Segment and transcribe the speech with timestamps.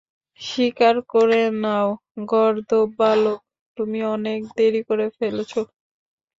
[0.41, 1.87] স্বীকার করে নাও,
[2.31, 3.39] গর্দভ বালক,
[3.77, 5.51] তুমি অনেক দেরি করে ফেলেছ।